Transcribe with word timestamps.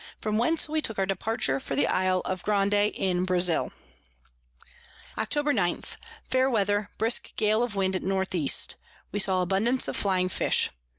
from 0.19 0.39
whence 0.39 0.67
we 0.67 0.81
took 0.81 0.97
our 0.97 1.05
Departure 1.05 1.59
for 1.59 1.75
the 1.75 1.85
Isle 1.85 2.23
of 2.25 2.41
Grande 2.41 2.73
in 2.73 3.23
Brazile. 3.23 3.71
Octob. 5.15 5.53
9. 5.53 5.81
Fair 6.27 6.49
Weather, 6.49 6.89
brisk 6.97 7.35
Gale 7.35 7.61
of 7.61 7.75
Wind 7.75 7.95
at 7.95 8.03
N 8.03 8.23
E. 8.33 8.49
We 9.11 9.19
saw 9.19 9.43
abundance 9.43 9.87
of 9.87 9.95
flying 9.95 10.27
Fish. 10.29 10.71